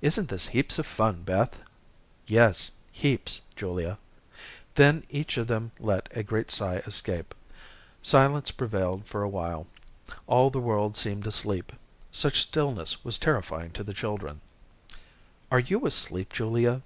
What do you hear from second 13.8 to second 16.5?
the children. "Are you asleep,